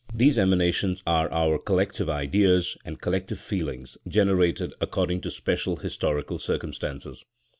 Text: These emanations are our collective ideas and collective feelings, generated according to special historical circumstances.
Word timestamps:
These 0.11 0.39
emanations 0.39 1.03
are 1.05 1.31
our 1.31 1.59
collective 1.59 2.09
ideas 2.09 2.75
and 2.83 2.99
collective 2.99 3.37
feelings, 3.39 3.99
generated 4.07 4.73
according 4.81 5.21
to 5.21 5.29
special 5.29 5.75
historical 5.75 6.39
circumstances. 6.39 7.23